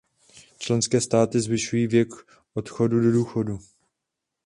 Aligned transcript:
Členské 0.57 1.01
státy 1.01 1.39
zvyšují 1.41 1.87
věk 1.87 2.07
odchodu 2.53 2.99
do 3.01 3.11
důchodu. 3.11 3.59